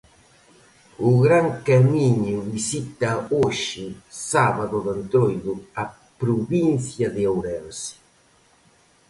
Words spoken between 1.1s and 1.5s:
Gran